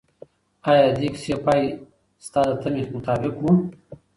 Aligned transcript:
آیا 0.69 0.85
د 0.89 0.93
دې 0.99 1.07
کیسې 1.13 1.35
پای 1.45 1.61
ستا 2.25 2.41
د 2.49 2.51
تمې 2.61 2.83
مطابق 2.95 3.35
و؟ 3.39 3.45